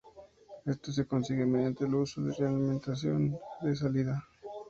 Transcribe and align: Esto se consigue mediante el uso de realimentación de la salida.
Esto 0.65 0.91
se 0.91 1.05
consigue 1.05 1.45
mediante 1.45 1.85
el 1.85 1.93
uso 1.93 2.21
de 2.23 2.33
realimentación 2.33 3.37
de 3.61 3.69
la 3.69 3.75
salida. 3.75 4.27